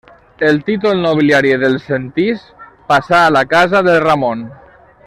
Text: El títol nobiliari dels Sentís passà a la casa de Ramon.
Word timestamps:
El 0.45 0.55
títol 0.69 1.03
nobiliari 1.03 1.51
dels 1.65 1.85
Sentís 1.91 2.43
passà 2.89 3.21
a 3.27 3.31
la 3.39 3.47
casa 3.55 3.87
de 3.91 3.99
Ramon. 4.07 4.45